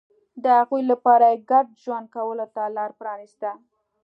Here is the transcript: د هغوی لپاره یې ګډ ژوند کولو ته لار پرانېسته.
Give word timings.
د 0.43 0.45
هغوی 0.59 0.81
لپاره 0.91 1.25
یې 1.31 1.43
ګډ 1.51 1.65
ژوند 1.83 2.05
کولو 2.15 2.45
ته 2.55 2.61
لار 2.75 2.91
پرانېسته. 2.99 3.49